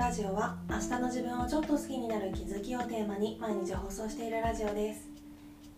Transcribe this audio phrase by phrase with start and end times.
[0.00, 5.06] ラジオは明日の自分をちょっと好きになる気づきをテーマに毎日放送しているラジオです。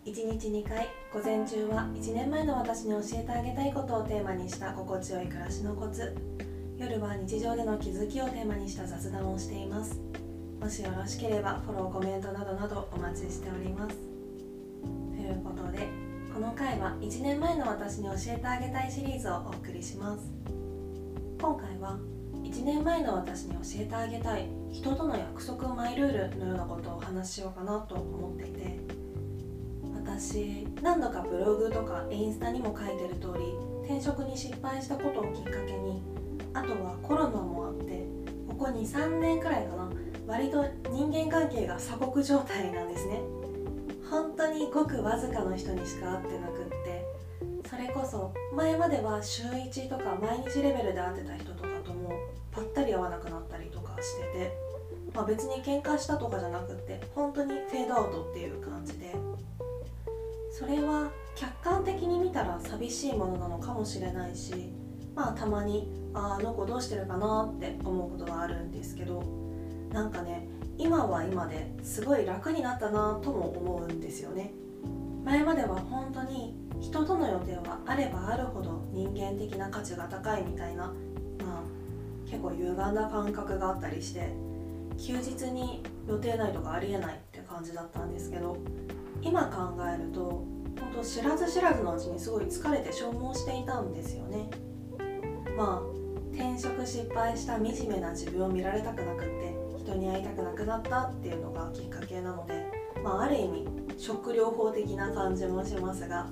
[0.07, 6.15] 1日2回午前中は1年前の私に教えてあげたいことをテーマにした心地よい暮らしのコツ。
[6.79, 10.01] 夜は日常での気づきをテーマにした雑談をしています。
[10.61, 13.97] もしよろしければフォローコメントなどなどお待ちしております。
[15.17, 15.89] ということで
[16.33, 20.31] この回は1年前の私に教えてあげたいシリーズをお送りします。
[21.41, 21.99] 今回は
[22.43, 24.49] 1年前の私に教えてあげたい。
[24.71, 29.03] 人との約束マイルールのようなことをお話ししようかなと思っていて。
[30.05, 36.03] 私何度かブログとかインスタにも書いてる通り転職に失敗したことをきっかけに
[36.53, 38.05] あとはコロナもあって
[38.49, 39.91] ここ23年くらいかな
[40.27, 43.21] 割と人間関係が鎖国状態なんですね。
[44.11, 47.07] 本当にごくわずかの人にしか会ってなくって
[47.69, 51.72] それこそ前までは週1とか毎日レベルで会ってた人とかと
[52.03, 52.11] も
[52.51, 54.53] ぱったり会わなくなったりとかしてて、
[55.15, 59.15] まあ、別に喧嘩したとかじゃなくって本当にフェードアウトっていう感じで。
[60.53, 64.71] それは客観的に見たら寂しいものなのかもしれないし
[65.15, 69.23] まあたまにああの子どうしてるかなって思うことがあるんですけど
[69.91, 74.53] なんかね今は今ですごい楽になったなとも思うんですよね。
[75.25, 80.93] 前までは本当に人との予定はあればあるほど人間的な価値が高いみたいな
[82.33, 84.33] 結構歪んだ感覚があったりして
[84.99, 88.57] 休日に予定ないとかありえないって感じだったんですけど
[89.21, 90.21] 今考えると
[90.81, 94.49] 本当知らず知らずのうちにすごい疲れて消耗していたんですよね。
[95.57, 95.93] まあ
[96.35, 102.67] 転職失敗した惨めな自分を見られたくなくって人に会いたくなくなったっていうのがきっかけなので、
[103.05, 103.67] まあ、ある意味
[103.99, 106.29] ショック療法的な感じもしますが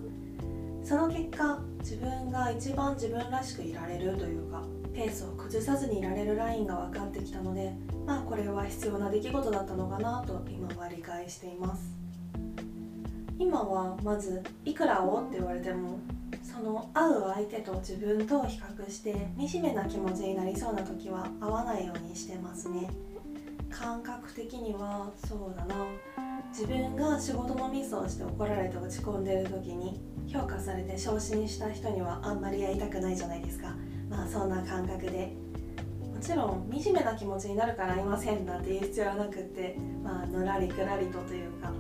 [0.83, 7.73] その結果自分が一番自分らしくいられるというかペースを崩さずにいられるラインが分かってきたので
[8.07, 11.83] まあこれは必要な出来事だったのかなと今は理解しています。
[13.39, 15.99] 今はまずいくらをって言われても
[16.43, 22.91] その会う相手と自分と比較して惨めな気持ちになりそうな時は会わないようにしてますね。
[23.71, 25.87] 感覚的にはそうだな。
[26.51, 33.75] 自分が仕事のミスをして怒られて落ち込んでる時に評価されて昇進した人にはあんまり会いたくないじゃないですか。
[34.11, 35.33] まあそんな感覚で。
[36.21, 41.73] もちろん惨めな気持ちになるからいませんなんて言う必要はなくってまあのらりくらりとというか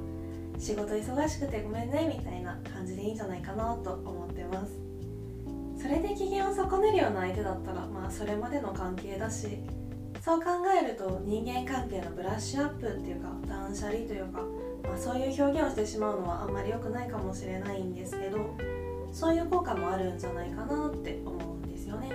[0.58, 4.72] 仕事忙しくてごめんねみたいな感じでいいんじゃないかなと思ってます。
[5.76, 9.58] それで機嫌を損ねるような相手だったらまあそれまでの関係だし
[10.22, 10.46] そう考
[10.82, 14.40] えると人間関係のブラッシュアップっていうか断捨離というか、
[14.84, 18.56] まあ、そういう表現をしてしまうのはあんまり良くないかもしれないんですけど
[19.12, 21.59] そういう効果もあるんじゃないかなって思う。
[21.80, 22.10] ですよね。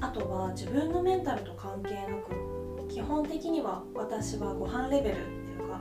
[0.00, 5.80] あとは自分のメンタルと関係なく基本的には私はご飯レベルっていうか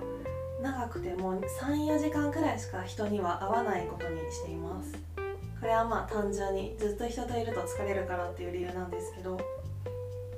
[0.61, 4.93] 長くても34時間くらいしか人には会わないことにしています。
[5.59, 9.37] これはまあ単純にずっと人といると疲れるからっていう理由なんですけど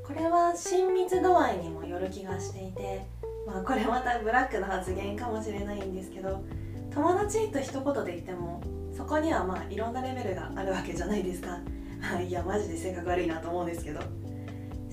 [0.05, 3.05] これは親密度合いにもよる気がしていて
[3.47, 6.43] まあこれまたブラックな発言かもしれないんですけど
[6.93, 8.61] 友達と一言で言っても
[8.95, 11.59] そこにはまあいろんなレベルがあるわけじゃないですか。
[12.21, 14.01] いやマジで性格悪いなと思うんですけど。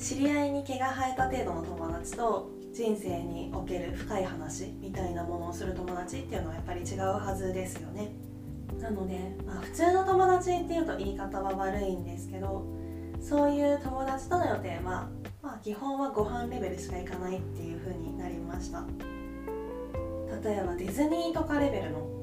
[0.01, 8.11] 知り合いに毛が生えた程度の友達と人生における深い話みたいなものをする友達っていうのはやっぱり違うはずですよね。
[8.81, 12.65] なので、まあ、普通の友達っていうと言い方は悪いんですけど
[13.21, 15.11] そういう友達との予定は、
[15.43, 18.87] まあ、基本はご飯レベルしか行かないっていう風になりました。
[20.43, 22.20] 例えばディズニーとかレベルの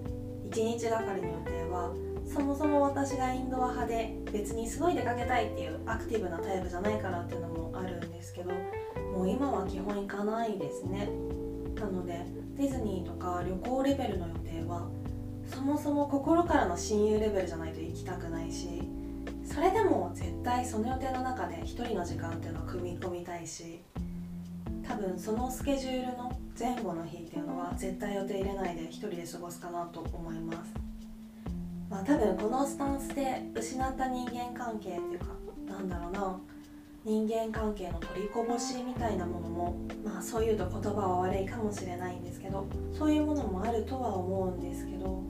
[0.50, 1.94] 1日がかりの予定は
[2.26, 8.52] そもそも私がインドア派で別にすごい出かけたいっていうアクティブなタイプじゃないからっていうのもあるんですけど
[9.14, 11.10] もう今は基本行かないですね。
[11.76, 12.26] なので
[12.56, 14.90] ディズニーとか旅行レベルの予定は
[15.46, 18.82] そもそも心からの親友レベルじゃないと行きたくないし
[19.46, 23.82] それでも絶対その予定の中で1人の時間っていうのを組み込みたいし
[24.98, 30.74] 分そのスケジュールの前後の日っていうのは絶対予定入れないで1人で過ごすかなと思います。
[31.90, 35.26] まあ多分このスタンスで失った人間関係っていうか
[35.68, 36.40] なんだろうな。
[37.08, 45.24] 人間関係の取りこぼしみたいなものもまあそういうと言葉は悪いかもしれないんですけどそういうものもあるとは思うんですけど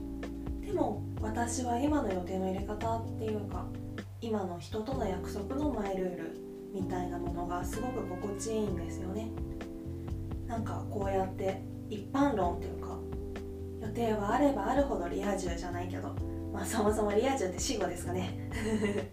[0.60, 3.64] でも私は今の予定の入れ方っていうか
[4.20, 6.40] 今の人との約束のマイルール
[6.74, 9.28] みたいなものがすごく心地いいんですよね。
[10.48, 12.98] なんかこうやって一般論っていうか
[13.80, 16.14] 予定はあればあるほどリア充じゃないけど
[16.52, 18.50] まあそもそもリア充って死語ですかね。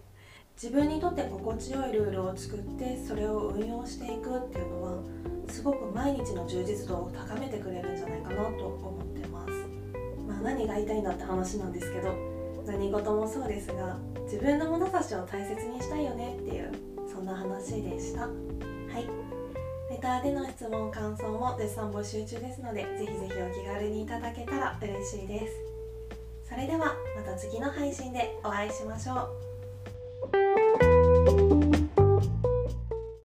[0.60, 5.02] 自分にとって心地よいルールを作ってそれを運用していくっていうのは
[5.48, 9.52] すごく毎日の充実度を高めてくれるんじゃないかなと思ってます。
[10.26, 12.14] まあ何が言いたいんだって話なんですけど
[12.64, 16.72] 何事もそうですが自分の物差しを大切にしたいよねっていう
[17.06, 18.22] そんな話でした。
[18.22, 18.28] は
[18.98, 19.35] い。
[19.96, 25.54] レターでの質問感想も絶賛募集中ですのでぜひぜひお気軽にいただけたら嬉しいです。
[26.46, 29.30] それではまた次の配信でお会いしましょ
[31.62, 31.65] う。